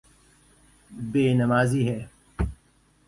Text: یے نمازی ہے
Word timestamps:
یے 1.13 1.33
نمازی 1.33 1.81
ہے 1.89 1.99